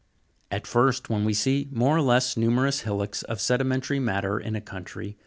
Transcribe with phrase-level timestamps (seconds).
[0.49, 0.57] 25.
[0.59, 4.59] At first, when we see more or less numerous hillocks of sedimentary matter in a
[4.59, 5.17] country (Jig.